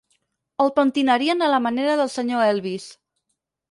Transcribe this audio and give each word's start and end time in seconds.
El 0.65 0.71
pentinarien 0.79 1.45
a 1.47 1.51
la 1.57 1.61
manera 1.69 2.01
del 2.03 2.13
senyor 2.19 2.45
Elvis. 2.51 2.93